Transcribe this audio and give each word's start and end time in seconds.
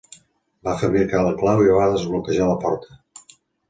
Va 0.67 0.73
fabricar 0.85 1.23
la 1.27 1.35
clau 1.43 1.63
i 1.69 1.79
va 1.79 1.87
desbloquejar 1.95 2.53
la 2.53 2.61
porta. 2.67 3.03